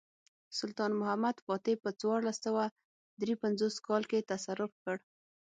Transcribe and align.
سلطان 0.59 0.91
محمد 1.01 1.35
فاتح 1.45 1.75
په 1.83 1.89
څوارلس 1.99 2.37
سوه 2.45 2.63
درې 3.21 3.33
پنځوس 3.43 3.75
کال 3.87 4.03
کې 4.11 4.27
تصرف 4.31 4.71
کړ. 4.83 4.95